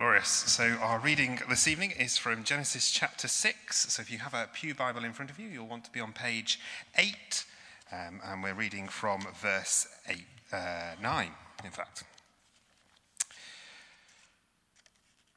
[0.00, 0.28] Glorious.
[0.30, 3.92] So, our reading this evening is from Genesis chapter 6.
[3.92, 6.00] So, if you have a Pew Bible in front of you, you'll want to be
[6.00, 6.58] on page
[6.96, 7.44] 8.
[7.92, 10.16] Um, and we're reading from verse 8,
[10.54, 11.30] uh, 9,
[11.66, 12.04] in fact.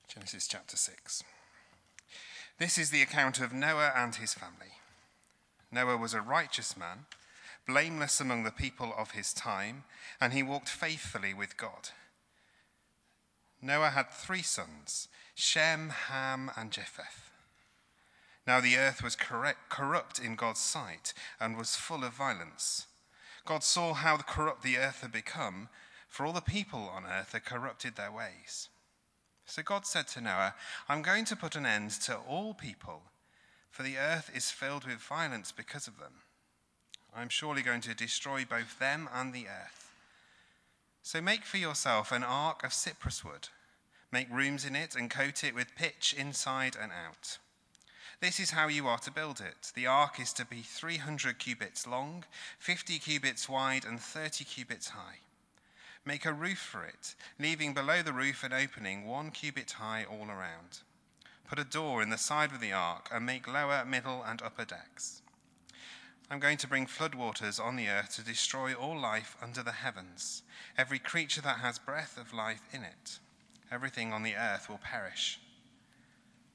[0.07, 1.25] Genesis chapter 6.
[2.57, 4.77] This is the account of Noah and his family.
[5.73, 6.99] Noah was a righteous man,
[7.67, 9.83] blameless among the people of his time,
[10.21, 11.89] and he walked faithfully with God.
[13.63, 17.31] Noah had three sons Shem, Ham, and Japheth.
[18.45, 22.87] Now the earth was corrupt in God's sight and was full of violence.
[23.45, 25.69] God saw how corrupt the earth had become,
[26.09, 28.67] for all the people on earth had corrupted their ways.
[29.45, 30.55] So God said to Noah,
[30.89, 33.03] I'm going to put an end to all people,
[33.71, 36.21] for the earth is filled with violence because of them.
[37.15, 39.82] I'm surely going to destroy both them and the earth.
[41.05, 43.49] So make for yourself an ark of cypress wood.
[44.09, 47.39] Make rooms in it and coat it with pitch inside and out.
[48.21, 49.73] This is how you are to build it.
[49.75, 52.23] The ark is to be 300 cubits long,
[52.57, 55.19] 50 cubits wide, and 30 cubits high.
[56.05, 60.29] Make a roof for it, leaving below the roof an opening one cubit high all
[60.29, 60.79] around.
[61.49, 64.63] Put a door in the side of the ark and make lower, middle, and upper
[64.63, 65.22] decks.
[66.29, 70.43] I'm going to bring floodwaters on the earth to destroy all life under the heavens,
[70.77, 73.19] every creature that has breath of life in it.
[73.71, 75.39] Everything on the earth will perish.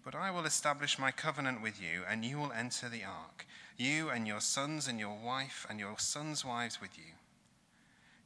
[0.04, 3.46] But I will establish my covenant with you, and you will enter the ark,
[3.76, 7.12] you and your sons and your wife and your sons' wives with you.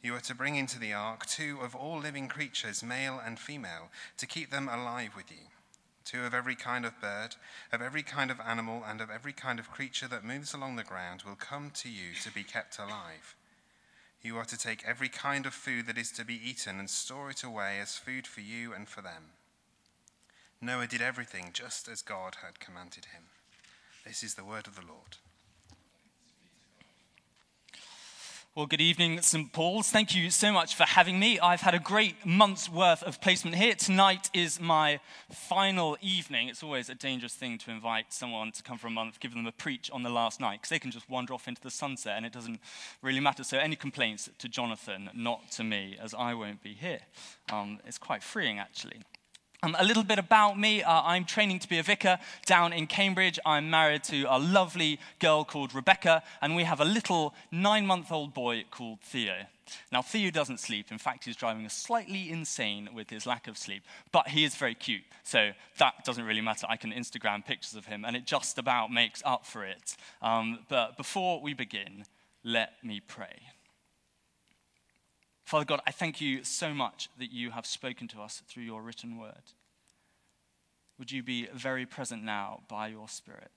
[0.02, 3.90] You are to bring into the ark two of all living creatures, male and female,
[4.16, 5.48] to keep them alive with you
[6.04, 7.36] two of every kind of bird,
[7.72, 10.84] of every kind of animal, and of every kind of creature that moves along the
[10.84, 13.36] ground will come to you to be kept alive.
[14.22, 17.30] You are to take every kind of food that is to be eaten and store
[17.30, 19.32] it away as food for you and for them.
[20.60, 23.24] Noah did everything just as God had commanded him.
[24.06, 25.16] This is the word of the Lord.
[28.54, 29.50] Well, good evening, St.
[29.50, 29.88] Paul's.
[29.88, 31.40] Thank you so much for having me.
[31.40, 33.74] I've had a great month's worth of placement here.
[33.74, 36.48] Tonight is my final evening.
[36.48, 39.46] It's always a dangerous thing to invite someone to come for a month, give them
[39.46, 42.18] a preach on the last night, because they can just wander off into the sunset
[42.18, 42.60] and it doesn't
[43.00, 43.42] really matter.
[43.42, 47.00] So, any complaints to Jonathan, not to me, as I won't be here.
[47.50, 49.00] Um, it's quite freeing, actually.
[49.64, 52.88] Um, a little bit about me uh, I'm training to be a vicar down in
[52.88, 53.38] Cambridge.
[53.46, 58.10] I'm married to a lovely girl called Rebecca, and we have a little nine month
[58.10, 59.34] old boy called Theo.
[59.92, 60.90] Now, Theo doesn't sleep.
[60.90, 64.56] In fact, he's driving us slightly insane with his lack of sleep, but he is
[64.56, 65.04] very cute.
[65.22, 66.66] So that doesn't really matter.
[66.68, 69.96] I can Instagram pictures of him, and it just about makes up for it.
[70.22, 72.04] Um, but before we begin,
[72.42, 73.51] let me pray.
[75.44, 78.82] Father God, I thank you so much that you have spoken to us through your
[78.82, 79.52] written word.
[80.98, 83.50] Would you be very present now by your Spirit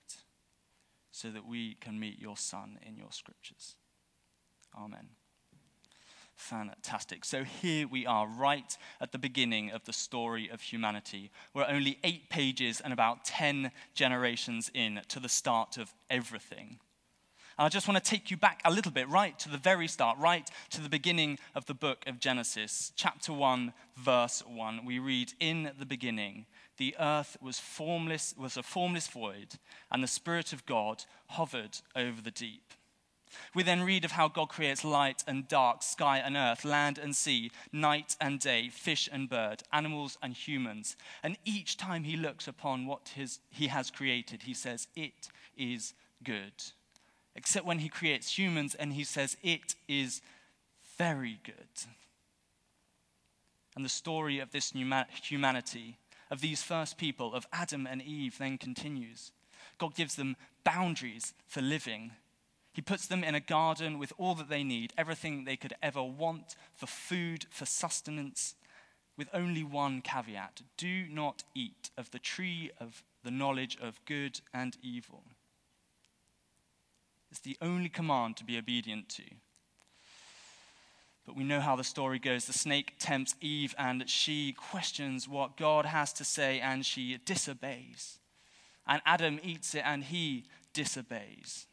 [1.12, 3.76] so that we can meet your Son in your scriptures?
[4.76, 5.08] Amen.
[6.36, 7.24] Fantastic.
[7.24, 11.30] So here we are, right at the beginning of the story of humanity.
[11.54, 16.78] We're only eight pages and about 10 generations in to the start of everything.
[17.58, 20.18] I just want to take you back a little bit, right to the very start,
[20.18, 24.84] right to the beginning of the book of Genesis, chapter 1, verse 1.
[24.84, 26.44] We read, In the beginning,
[26.76, 29.54] the earth was formless, was a formless void,
[29.90, 32.74] and the Spirit of God hovered over the deep.
[33.54, 37.16] We then read of how God creates light and dark, sky and earth, land and
[37.16, 40.94] sea, night and day, fish and bird, animals and humans.
[41.22, 45.94] And each time he looks upon what his, he has created, he says, It is
[46.22, 46.52] good
[47.36, 50.22] except when he creates humans and he says, It is
[50.98, 51.54] very good.
[53.76, 54.72] And the story of this
[55.22, 55.98] humanity,
[56.30, 59.32] of these first people, of Adam and Eve, then continues.
[59.78, 62.12] God gives them boundaries for living.
[62.72, 66.02] He puts them in a garden with all that they need, everything they could ever
[66.02, 68.54] want for food, for sustenance,
[69.16, 74.40] with only one caveat do not eat of the tree of the knowledge of good
[74.52, 75.24] and evil.
[77.30, 79.24] It's the only command to be obedient to.
[81.26, 82.44] But we know how the story goes.
[82.44, 88.20] The snake tempts Eve, and she questions what God has to say, and she disobeys.
[88.86, 91.66] And Adam eats it, and he disobeys.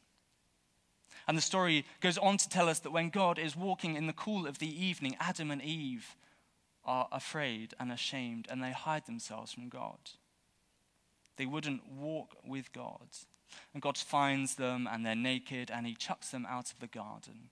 [1.28, 4.14] And the story goes on to tell us that when God is walking in the
[4.14, 6.16] cool of the evening, Adam and Eve
[6.84, 10.00] are afraid and ashamed, and they hide themselves from God.
[11.38, 13.08] They wouldn't walk with God.
[13.74, 17.50] And God finds them and they're naked and he chucks them out of the garden.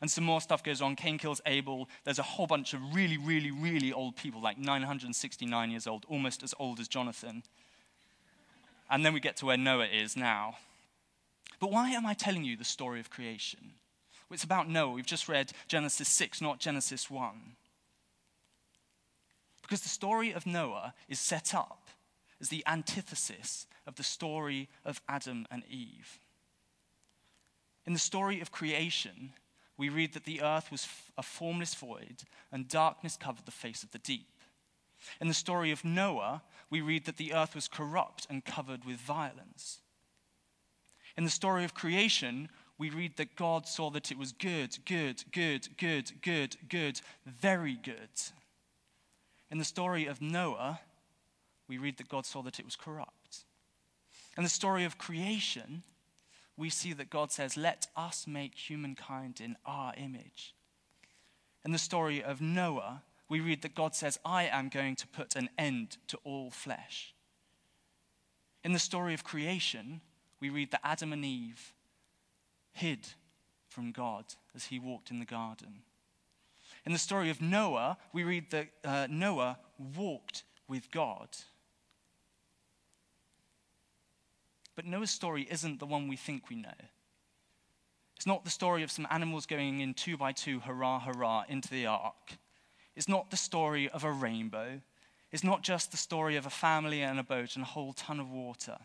[0.00, 0.96] And some more stuff goes on.
[0.96, 1.88] Cain kills Abel.
[2.04, 6.42] There's a whole bunch of really, really, really old people, like 969 years old, almost
[6.42, 7.42] as old as Jonathan.
[8.90, 10.56] And then we get to where Noah is now.
[11.60, 13.74] But why am I telling you the story of creation?
[14.28, 14.92] Well, it's about Noah.
[14.92, 17.34] We've just read Genesis 6, not Genesis 1.
[19.60, 21.90] Because the story of Noah is set up
[22.40, 26.18] as the antithesis of the story of Adam and Eve.
[27.86, 29.32] In the story of creation,
[29.76, 32.22] we read that the earth was a formless void
[32.52, 34.28] and darkness covered the face of the deep.
[35.20, 38.96] In the story of Noah, we read that the earth was corrupt and covered with
[38.96, 39.80] violence.
[41.16, 42.48] In the story of creation,
[42.78, 47.74] we read that God saw that it was good, good, good, good, good, good, very
[47.74, 48.10] good.
[49.50, 50.80] In the story of Noah,
[51.70, 53.44] we read that God saw that it was corrupt.
[54.36, 55.84] In the story of creation,
[56.56, 60.56] we see that God says, Let us make humankind in our image.
[61.64, 65.36] In the story of Noah, we read that God says, I am going to put
[65.36, 67.14] an end to all flesh.
[68.64, 70.00] In the story of creation,
[70.40, 71.72] we read that Adam and Eve
[72.72, 73.10] hid
[73.68, 74.24] from God
[74.56, 75.82] as he walked in the garden.
[76.84, 79.58] In the story of Noah, we read that uh, Noah
[79.96, 81.28] walked with God.
[84.80, 86.72] But Noah's story isn't the one we think we know.
[88.16, 91.68] It's not the story of some animals going in two by two, hurrah, hurrah, into
[91.68, 92.38] the ark.
[92.96, 94.80] It's not the story of a rainbow.
[95.32, 98.20] It's not just the story of a family and a boat and a whole ton
[98.20, 98.78] of water.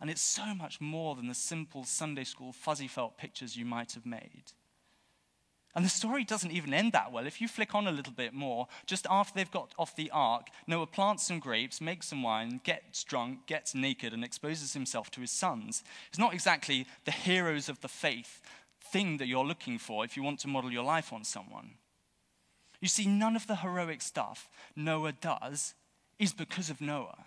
[0.00, 3.92] And it's so much more than the simple Sunday school fuzzy felt pictures you might
[3.92, 4.50] have made.
[5.74, 7.26] And the story doesn't even end that well.
[7.26, 10.48] If you flick on a little bit more, just after they've got off the ark,
[10.66, 15.22] Noah plants some grapes, makes some wine, gets drunk, gets naked, and exposes himself to
[15.22, 15.82] his sons.
[16.08, 18.42] It's not exactly the heroes of the faith
[18.82, 21.70] thing that you're looking for if you want to model your life on someone.
[22.80, 25.74] You see, none of the heroic stuff Noah does
[26.18, 27.24] is because of Noah.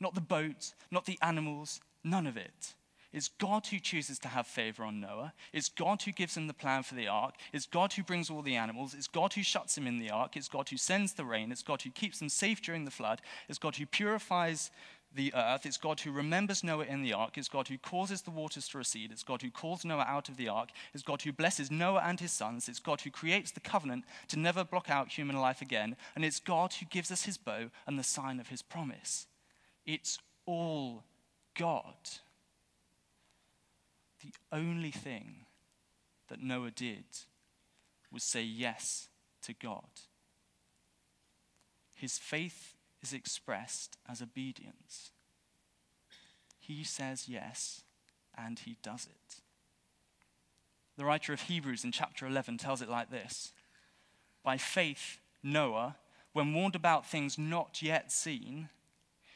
[0.00, 2.74] Not the boat, not the animals, none of it.
[3.12, 5.34] It's God who chooses to have favor on Noah.
[5.52, 7.34] It's God who gives him the plan for the ark.
[7.52, 8.94] It's God who brings all the animals.
[8.94, 10.36] It's God who shuts him in the ark.
[10.36, 11.52] It's God who sends the rain.
[11.52, 13.20] It's God who keeps them safe during the flood.
[13.48, 14.70] It's God who purifies
[15.14, 15.66] the earth.
[15.66, 17.36] It's God who remembers Noah in the ark.
[17.36, 19.12] It's God who causes the waters to recede.
[19.12, 20.70] It's God who calls Noah out of the ark.
[20.94, 22.68] It's God who blesses Noah and his sons.
[22.68, 25.96] It's God who creates the covenant to never block out human life again.
[26.14, 29.26] And it's God who gives us his bow and the sign of his promise.
[29.84, 31.04] It's all
[31.58, 31.94] God.
[34.22, 35.46] The only thing
[36.28, 37.04] that Noah did
[38.10, 39.08] was say yes
[39.42, 39.88] to God.
[41.94, 45.10] His faith is expressed as obedience.
[46.58, 47.82] He says yes,
[48.36, 49.36] and he does it.
[50.96, 53.52] The writer of Hebrews in chapter 11 tells it like this
[54.44, 55.96] By faith, Noah,
[56.32, 58.68] when warned about things not yet seen,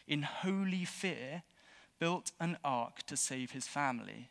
[0.07, 1.43] in holy fear,
[1.99, 4.31] built an ark to save his family.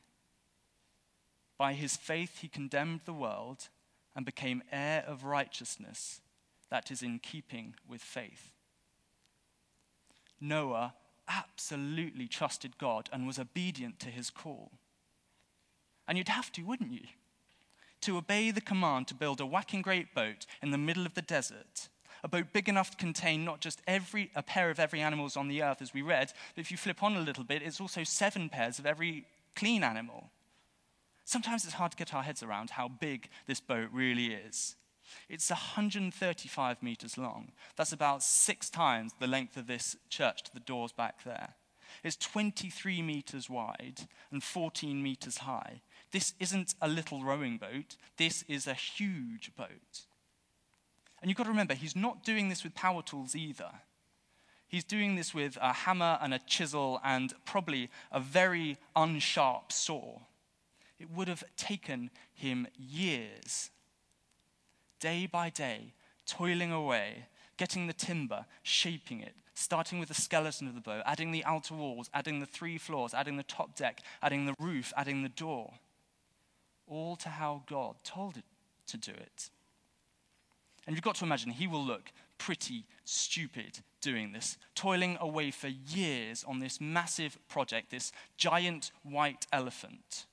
[1.58, 3.70] By his faith, he condemned the world
[4.16, 6.22] and became heir of righteousness
[6.70, 8.52] that is in keeping with faith.
[10.40, 10.94] Noah
[11.28, 14.72] absolutely trusted God and was obedient to his call.
[16.08, 17.08] And you'd have to, wouldn't you?
[18.02, 21.22] To obey the command to build a whacking great boat in the middle of the
[21.22, 21.90] desert
[22.26, 25.48] a boat big enough to contain not just every, a pair of every animals on
[25.48, 28.04] the earth, as we read, but if you flip on a little bit, it's also
[28.04, 30.32] seven pairs of every clean animal.
[31.26, 34.76] Sometimes it's hard to get our heads around how big this boat really is.
[35.28, 37.52] It's 135 meters long.
[37.76, 41.56] That's about six times the length of this church to the doors back there.
[42.04, 44.02] It's 23 meters wide
[44.32, 45.82] and 14 meters high.
[46.12, 50.06] This isn't a little rowing boat, this is a huge boat.
[51.22, 53.72] And you've got to remember, he's not doing this with power tools either.
[54.68, 60.20] He's doing this with a hammer and a chisel and probably a very unsharp saw.
[61.00, 63.70] It would have taken him years,
[65.00, 65.94] day by day,
[66.26, 71.32] toiling away, getting the timber, shaping it, starting with the skeleton of the bow, adding
[71.32, 75.24] the outer walls, adding the three floors, adding the top deck, adding the roof, adding
[75.24, 75.74] the door.
[76.88, 78.44] All to how God told it
[78.88, 79.50] to do it.
[80.86, 85.68] And you've got to imagine he will look pretty stupid doing this, toiling away for
[85.68, 90.26] years on this massive project, this giant white elephant.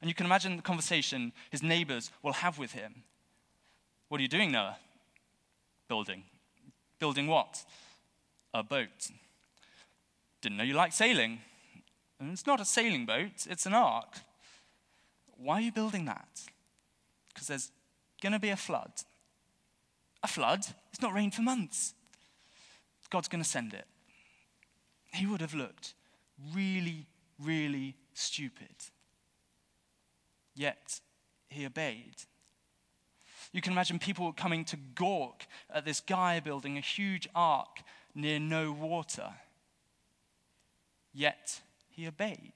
[0.00, 3.02] And you can imagine the conversation his neighbors will have with him.
[4.08, 4.76] What are you doing, Noah?
[5.88, 6.22] Building.
[6.98, 7.64] Building what?
[8.54, 9.10] A boat.
[10.40, 11.40] Didn't know you liked sailing.
[12.20, 14.18] And it's not a sailing boat, it's an ark.
[15.36, 16.48] Why are you building that?
[17.38, 17.70] because there's
[18.20, 18.90] going to be a flood.
[20.24, 20.66] A flood?
[20.90, 21.94] It's not rained for months.
[23.10, 23.84] God's going to send it.
[25.14, 25.94] He would have looked
[26.52, 27.06] really,
[27.38, 28.74] really stupid.
[30.58, 31.00] Yet,
[31.50, 32.16] he obeyed.
[33.52, 37.78] You can imagine people coming to gawk at this guy building a huge ark
[38.12, 39.34] near no water.
[41.14, 42.54] Yet, he obeyed.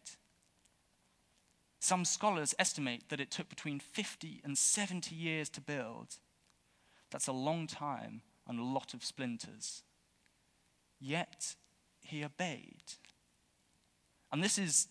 [1.79, 6.17] Some scholars estimate that it took between 50 and 70 years to build.
[7.13, 9.85] That's a long time and a lot of splinters.
[11.01, 11.55] Yet
[12.01, 12.83] he obeyed.
[14.33, 14.89] And this is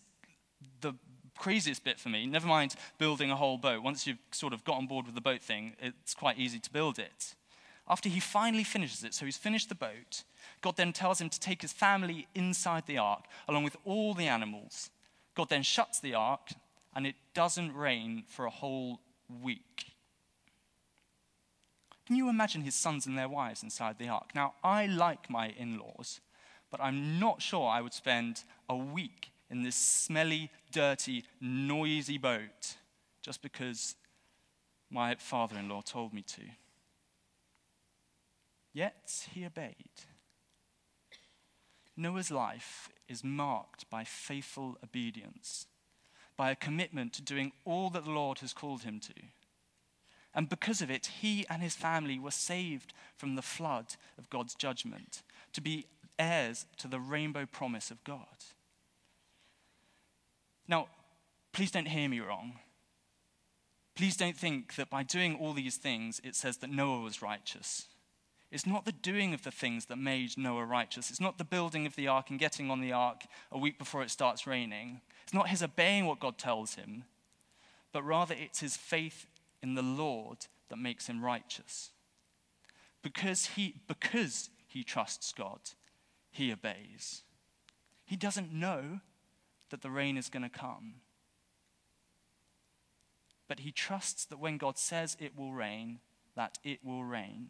[0.80, 0.94] the
[1.42, 2.24] craziest bit for me.
[2.24, 3.82] Never mind building a whole boat.
[3.82, 6.72] Once you've sort of got on board with the boat thing, it's quite easy to
[6.72, 7.34] build it.
[7.88, 10.22] After he finally finishes it, so he's finished the boat,
[10.60, 14.28] God then tells him to take his family inside the ark, along with all the
[14.28, 14.90] animals.
[15.34, 16.50] God then shuts the ark,
[16.94, 19.00] and it doesn't rain for a whole
[19.42, 19.86] week.
[22.06, 24.30] Can you imagine his sons and their wives inside the ark?
[24.32, 26.20] Now, I like my in laws,
[26.70, 32.76] but I'm not sure I would spend a week in this smelly, dirty, noisy boat
[33.20, 33.94] just because
[34.90, 36.42] my father in law told me to.
[38.72, 39.76] Yet he obeyed.
[41.96, 45.66] Noah's life is marked by faithful obedience
[46.34, 49.12] by a commitment to doing all that the Lord has called him to.
[50.34, 54.54] And because of it, he and his family were saved from the flood of God's
[54.54, 55.84] judgment, to be
[56.18, 58.26] heirs to the rainbow promise of God.
[60.68, 60.88] Now,
[61.52, 62.58] please don't hear me wrong.
[63.94, 67.88] Please don't think that by doing all these things, it says that Noah was righteous.
[68.50, 71.10] It's not the doing of the things that made Noah righteous.
[71.10, 74.02] It's not the building of the ark and getting on the ark a week before
[74.02, 75.00] it starts raining.
[75.24, 77.04] It's not his obeying what God tells him,
[77.92, 79.26] but rather it's his faith
[79.62, 81.90] in the Lord that makes him righteous.
[83.02, 85.60] Because he, because he trusts God,
[86.30, 87.22] he obeys.
[88.04, 89.00] He doesn't know
[89.72, 90.94] that the rain is going to come.
[93.48, 95.98] But he trusts that when God says it will rain,
[96.36, 97.48] that it will rain.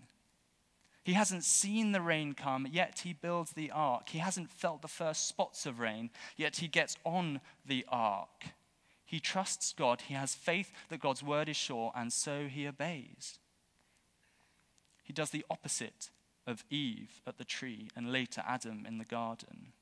[1.05, 4.09] He hasn't seen the rain come, yet he builds the ark.
[4.09, 8.47] He hasn't felt the first spots of rain, yet he gets on the ark.
[9.05, 10.03] He trusts God.
[10.03, 13.39] He has faith that God's word is sure, and so he obeys.
[15.03, 16.11] He does the opposite
[16.47, 19.73] of Eve at the tree and later Adam in the garden.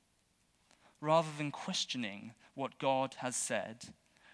[1.01, 3.87] Rather than questioning what God has said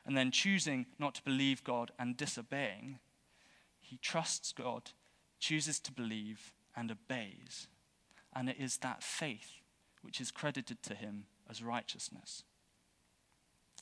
[0.05, 2.99] and then choosing not to believe God and disobeying,
[3.81, 4.91] he trusts God,
[5.39, 7.69] chooses to believe, and obeys.
[8.35, 9.53] And it is that faith
[10.03, 12.43] which is credited to him as righteousness.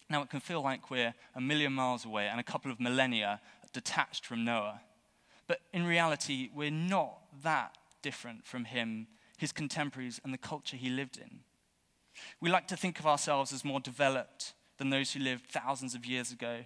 [0.09, 3.41] Now, it can feel like we're a million miles away and a couple of millennia
[3.73, 4.81] detached from Noah.
[5.47, 10.89] But in reality, we're not that different from him, his contemporaries, and the culture he
[10.89, 11.41] lived in.
[12.41, 16.05] We like to think of ourselves as more developed than those who lived thousands of
[16.05, 16.65] years ago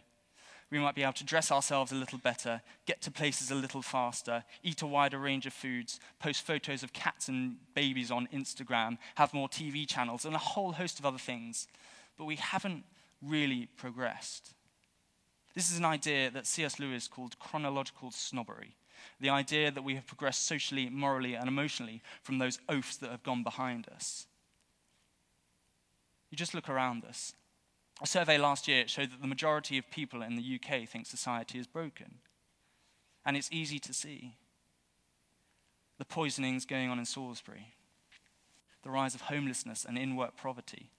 [0.70, 3.80] we might be able to dress ourselves a little better, get to places a little
[3.80, 8.98] faster, eat a wider range of foods, post photos of cats and babies on Instagram,
[9.14, 11.66] have more TV channels, and a whole host of other things.
[12.18, 12.84] But we haven't
[13.22, 14.54] really progressed.
[15.54, 16.78] This is an idea that C.S.
[16.78, 18.76] Lewis called chronological snobbery.
[19.20, 23.22] The idea that we have progressed socially, morally, and emotionally from those oafs that have
[23.22, 24.26] gone behind us.
[26.30, 27.32] You just look around us.
[28.00, 31.58] A survey last year showed that the majority of people in the UK think society
[31.58, 32.18] is broken.
[33.24, 34.34] And it's easy to see.
[35.98, 37.74] The poisonings going on in Salisbury,
[38.84, 40.90] the rise of homelessness and in work poverty.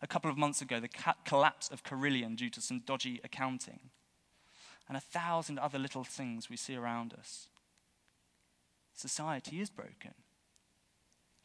[0.00, 3.90] A couple of months ago, the ca- collapse of Carillion due to some dodgy accounting,
[4.88, 7.48] and a thousand other little things we see around us.
[8.94, 10.14] Society is broken,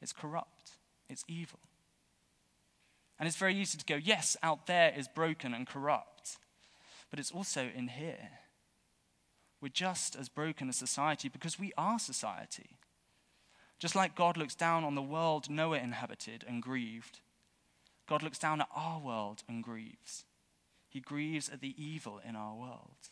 [0.02, 0.72] it's corrupt,
[1.10, 1.60] it's evil.
[3.20, 6.38] And it's very easy to go, yes, out there is broken and corrupt,
[7.10, 8.30] but it's also in here.
[9.60, 12.78] We're just as broken as society because we are society.
[13.80, 17.20] Just like God looks down on the world Noah inhabited and grieved,
[18.08, 20.26] God looks down at our world and grieves.
[20.88, 23.10] He grieves at the evil in our world.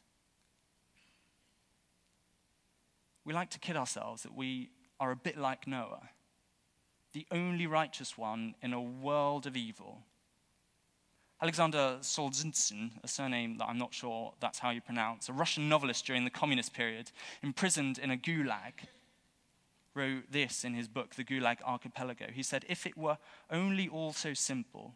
[3.26, 4.70] We like to kid ourselves that we
[5.00, 6.10] are a bit like Noah
[7.16, 10.00] the only righteous one in a world of evil.
[11.42, 16.06] Alexander Solzhenitsyn, a surname that I'm not sure that's how you pronounce, a Russian novelist
[16.06, 18.74] during the communist period, imprisoned in a gulag,
[19.94, 22.26] wrote this in his book, The Gulag Archipelago.
[22.34, 23.18] He said, If it were
[23.50, 24.96] only all so simple,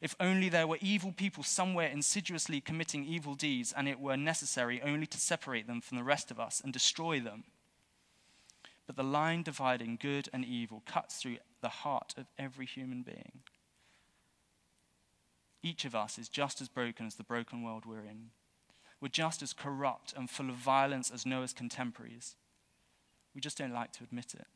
[0.00, 4.80] If only there were evil people somewhere insidiously committing evil deeds and it were necessary
[4.82, 7.44] only to separate them from the rest of us and destroy them.
[8.90, 13.42] But the line dividing good and evil cuts through the heart of every human being.
[15.62, 18.30] Each of us is just as broken as the broken world we're in.
[19.00, 22.34] We're just as corrupt and full of violence as Noah's contemporaries.
[23.32, 24.48] We just don't like to admit it.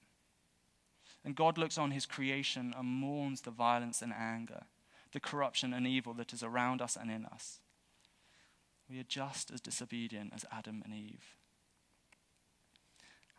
[1.24, 4.64] And God looks on his creation and mourns the violence and anger,
[5.12, 7.60] the corruption and evil that is around us and in us.
[8.90, 11.36] We are just as disobedient as Adam and Eve.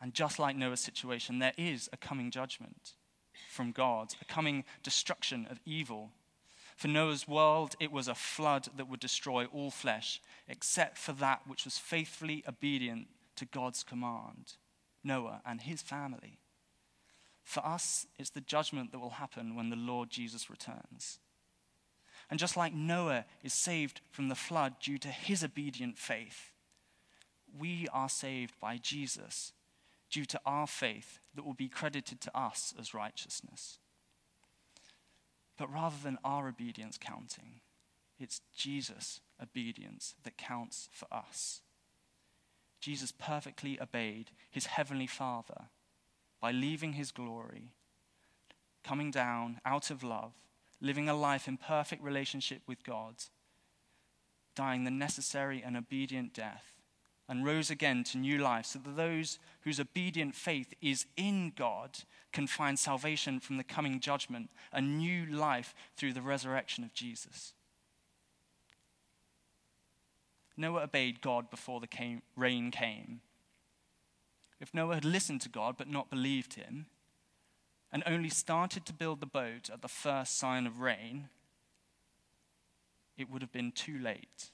[0.01, 2.93] And just like Noah's situation, there is a coming judgment
[3.49, 6.11] from God, a coming destruction of evil.
[6.75, 11.41] For Noah's world, it was a flood that would destroy all flesh, except for that
[11.47, 14.53] which was faithfully obedient to God's command
[15.03, 16.39] Noah and his family.
[17.43, 21.19] For us, it's the judgment that will happen when the Lord Jesus returns.
[22.29, 26.51] And just like Noah is saved from the flood due to his obedient faith,
[27.55, 29.53] we are saved by Jesus
[30.09, 33.79] due to our faith that will be credited to us as righteousness.
[35.57, 37.61] But rather than our obedience counting,
[38.19, 41.61] it's Jesus' obedience that counts for us.
[42.79, 45.69] Jesus perfectly obeyed his heavenly Father
[46.39, 47.71] by leaving his glory,
[48.83, 50.33] coming down out of love,
[50.79, 53.15] living a life in perfect relationship with God,
[54.55, 56.74] dying the necessary and obedient death,
[57.27, 61.99] and rose again to new life, so that those whose obedient faith is in God
[62.31, 67.53] can find salvation from the coming judgment, a new life through the resurrection of Jesus.
[70.57, 73.21] Noah obeyed God before the came, rain came.
[74.61, 76.85] If Noah had listened to God but not believed him,
[77.91, 81.29] and only started to build the boat at the first sign of rain,
[83.17, 84.51] it would have been too late.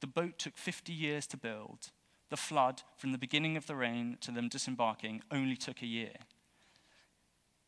[0.00, 1.90] The boat took 50 years to build.
[2.28, 6.14] The flood, from the beginning of the rain to them disembarking, only took a year.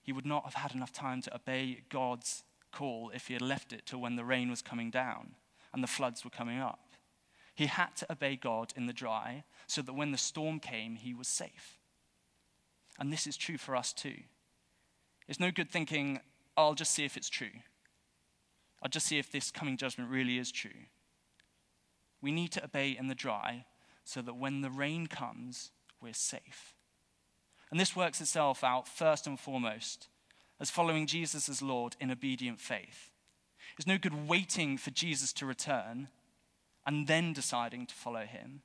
[0.02, 2.42] He would not have had enough time to obey God's
[2.73, 5.35] call if he had left it till when the rain was coming down
[5.72, 6.81] and the floods were coming up.
[7.55, 11.12] He had to obey God in the dry so that when the storm came, he
[11.12, 11.79] was safe.
[12.98, 14.16] And this is true for us too.
[15.26, 16.20] It's no good thinking,
[16.57, 17.50] I'll just see if it's true.
[18.83, 20.87] I'll just see if this coming judgment really is true.
[22.20, 23.64] We need to obey in the dry
[24.04, 26.74] so that when the rain comes, we're safe.
[27.70, 30.09] And this works itself out first and foremost
[30.61, 33.11] as following Jesus as Lord in obedient faith.
[33.76, 36.09] It's no good waiting for Jesus to return
[36.87, 38.62] and then deciding to follow him.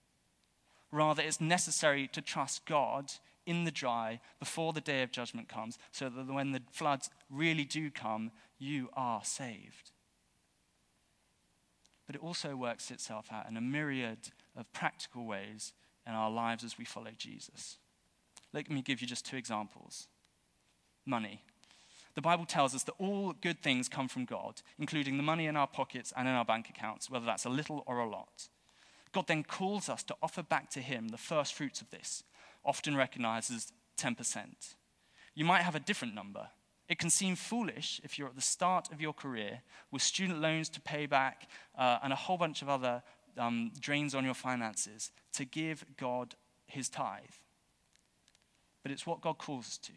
[0.92, 3.12] Rather, it's necessary to trust God
[3.46, 7.66] in the dry before the day of judgment comes, so that when the floods really
[7.66, 9.92] do come, you are saved.
[12.06, 15.74] But it also works itself out in a myriad of practical ways
[16.06, 17.78] in our lives as we follow Jesus.
[18.52, 20.08] Let me give you just two examples
[21.06, 21.42] money.
[22.16, 25.58] The Bible tells us that all good things come from God, including the money in
[25.58, 28.50] our pockets and in our bank accounts, whether that's a little or a lot.
[29.12, 32.24] God then calls us to offer back to Him the first fruits of this,
[32.64, 34.76] often recognized as 10%.
[35.36, 36.50] You might have a different number.
[36.90, 40.70] It can seem foolish if you're at the start of your career with student loans
[40.70, 43.02] to pay back uh, and a whole bunch of other
[43.38, 46.36] um, drains on your finances to give God
[46.68, 47.24] His tithe.
[48.84, 49.94] But it's what God calls us to.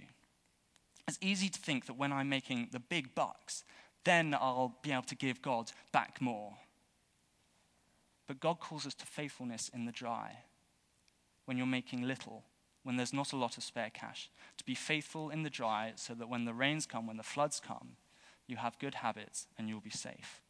[1.09, 3.65] It's easy to think that when I'm making the big bucks,
[4.05, 6.55] then I'll be able to give God back more.
[8.27, 10.39] But God calls us to faithfulness in the dry,
[11.45, 12.45] when you're making little,
[12.87, 16.15] when there's not a lot of spare cash, to be faithful in the dry so
[16.15, 17.97] that when the rains come, when the floods come,
[18.47, 20.41] you have good habits and you'll be safe.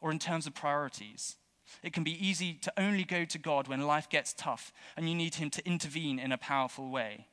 [0.00, 1.34] Or in terms of priorities,
[1.82, 5.16] it can be easy to only go to God when life gets tough and you
[5.16, 7.26] need Him to intervene in a powerful way.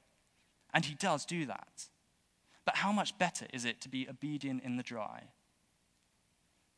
[0.73, 1.85] And he does do that.
[2.65, 5.25] But how much better is it to be obedient in the dry?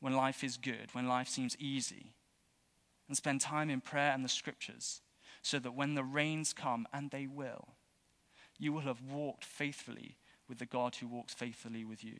[0.01, 2.13] When life is good, when life seems easy,
[3.07, 5.01] and spend time in prayer and the scriptures,
[5.47, 7.69] so that when the rains come, and they will,
[8.59, 10.17] you will have walked faithfully
[10.49, 12.17] with the God who walks faithfully with you.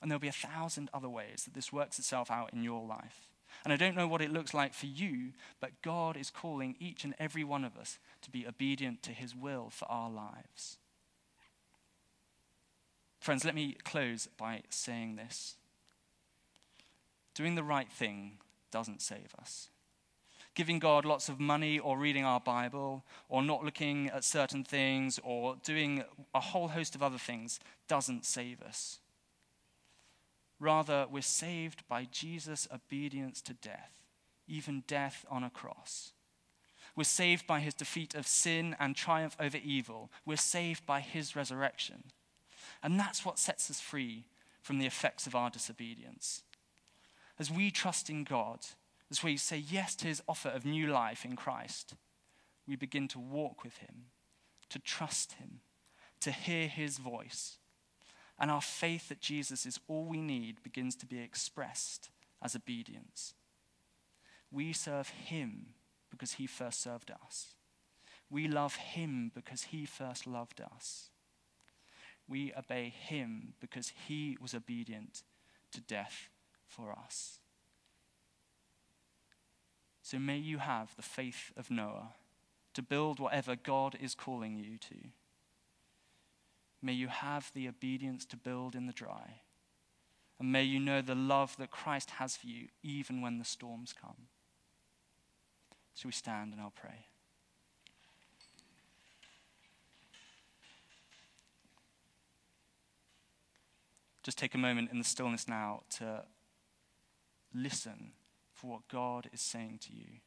[0.00, 3.28] And there'll be a thousand other ways that this works itself out in your life.
[3.64, 7.04] And I don't know what it looks like for you, but God is calling each
[7.04, 10.78] and every one of us to be obedient to his will for our lives.
[13.20, 15.56] Friends, let me close by saying this.
[17.34, 18.38] Doing the right thing
[18.70, 19.68] doesn't save us.
[20.58, 25.20] Giving God lots of money or reading our Bible or not looking at certain things
[25.22, 26.02] or doing
[26.34, 28.98] a whole host of other things doesn't save us.
[30.58, 33.92] Rather, we're saved by Jesus' obedience to death,
[34.48, 36.10] even death on a cross.
[36.96, 40.10] We're saved by his defeat of sin and triumph over evil.
[40.26, 42.02] We're saved by his resurrection.
[42.82, 44.24] And that's what sets us free
[44.60, 46.42] from the effects of our disobedience.
[47.38, 48.66] As we trust in God,
[49.10, 51.94] as we say yes to his offer of new life in Christ,
[52.66, 54.06] we begin to walk with him,
[54.68, 55.60] to trust him,
[56.20, 57.58] to hear his voice
[58.38, 62.10] and our faith that Jesus is all we need begins to be expressed
[62.42, 63.34] as obedience.
[64.50, 65.74] We serve him
[66.10, 67.54] because he first served us.
[68.30, 71.10] We love him because he first loved us.
[72.28, 75.22] We obey him because he was obedient
[75.72, 76.28] to death
[76.66, 77.40] for us.
[80.08, 82.14] So may you have the faith of Noah
[82.72, 85.10] to build whatever God is calling you to.
[86.80, 89.42] May you have the obedience to build in the dry.
[90.40, 93.92] And may you know the love that Christ has for you, even when the storms
[93.92, 94.28] come.
[95.92, 97.04] So we stand and I'll pray.
[104.22, 106.24] Just take a moment in the stillness now to
[107.54, 108.12] listen
[108.58, 110.20] for what God is saying to you.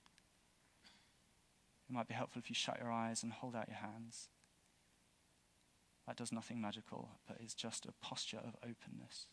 [1.90, 4.30] It might be helpful if you shut your eyes and hold out your hands.
[6.08, 9.28] That does nothing magical, but it's just a posture of openness.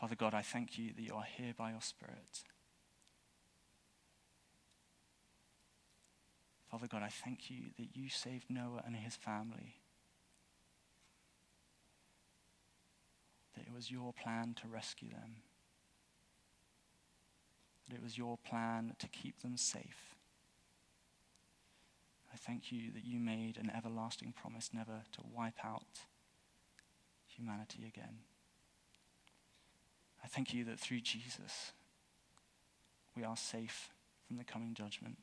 [0.00, 2.42] Father God, I thank you that you are here by your Spirit.
[6.68, 9.76] Father God, I thank you that you saved Noah and his family.
[13.54, 15.42] That it was your plan to rescue them.
[17.88, 20.14] That it was your plan to keep them safe.
[22.32, 25.82] I thank you that you made an everlasting promise never to wipe out
[27.26, 28.18] humanity again.
[30.22, 31.72] I thank you that through Jesus
[33.16, 33.88] we are safe
[34.28, 35.18] from the coming judgment.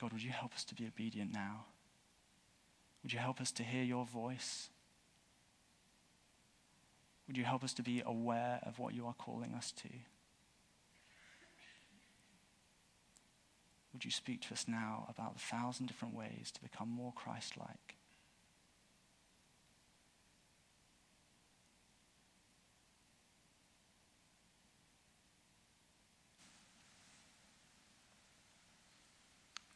[0.00, 1.66] God, would you help us to be obedient now?
[3.04, 4.70] Would you help us to hear your voice?
[7.28, 9.88] Would you help us to be aware of what you are calling us to?
[13.92, 17.58] Would you speak to us now about the thousand different ways to become more Christ
[17.58, 17.96] like?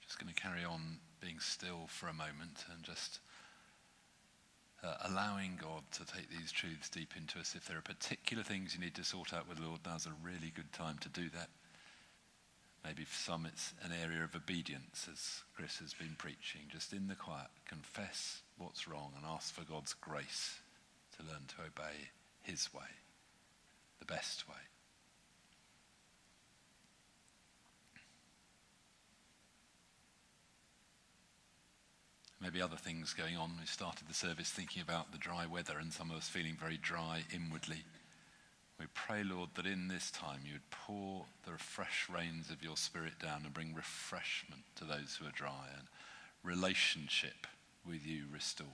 [0.00, 3.20] Just going to carry on being still for a moment and just
[4.84, 7.54] uh, allowing God to take these truths deep into us.
[7.54, 10.12] If there are particular things you need to sort out with the Lord, now's a
[10.24, 11.48] really good time to do that.
[12.84, 16.62] Maybe for some it's an area of obedience, as Chris has been preaching.
[16.68, 20.58] Just in the quiet, confess what's wrong and ask for God's grace
[21.16, 22.10] to learn to obey
[22.42, 22.90] His way,
[24.00, 24.71] the best way.
[32.42, 33.52] Maybe other things going on.
[33.60, 36.76] We started the service thinking about the dry weather and some of us feeling very
[36.76, 37.84] dry inwardly.
[38.80, 42.76] We pray, Lord, that in this time you would pour the fresh rains of your
[42.76, 45.86] Spirit down and bring refreshment to those who are dry and
[46.42, 47.46] relationship
[47.86, 48.68] with you restored.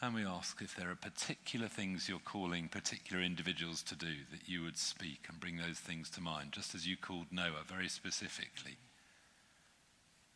[0.00, 4.48] And we ask if there are particular things you're calling particular individuals to do, that
[4.48, 7.88] you would speak and bring those things to mind, just as you called Noah very
[7.88, 8.76] specifically.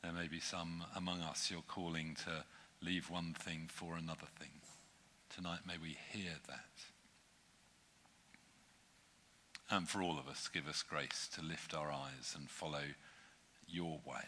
[0.03, 2.45] There may be some among us you're calling to
[2.85, 4.51] leave one thing for another thing.
[5.33, 6.83] Tonight, may we hear that.
[9.71, 12.83] And for all of us, give us grace to lift our eyes and follow
[13.69, 14.27] your way,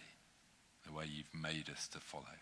[0.86, 2.38] the way you've made us to follow.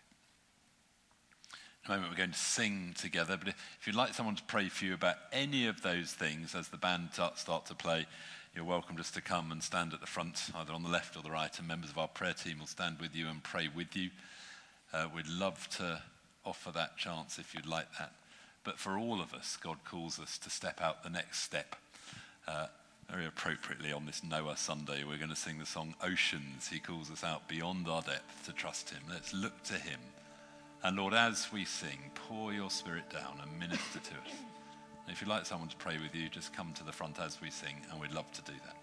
[1.85, 3.35] In a moment, we're going to sing together.
[3.35, 6.69] But if you'd like someone to pray for you about any of those things as
[6.69, 8.05] the band start to play,
[8.55, 11.21] you're welcome just to come and stand at the front, either on the left or
[11.21, 13.97] the right, and members of our prayer team will stand with you and pray with
[13.97, 14.11] you.
[14.93, 16.01] Uh, we'd love to
[16.45, 18.13] offer that chance if you'd like that.
[18.63, 21.75] But for all of us, God calls us to step out the next step.
[22.47, 22.67] Uh,
[23.09, 26.69] very appropriately on this Noah Sunday, we're going to sing the song Oceans.
[26.69, 29.01] He calls us out beyond our depth to trust Him.
[29.09, 29.99] Let's look to Him
[30.83, 34.33] and Lord, as we sing, pour your spirit down and minister to us.
[35.05, 37.39] And if you'd like someone to pray with you, just come to the front as
[37.41, 38.82] we sing, and we'd love to do that.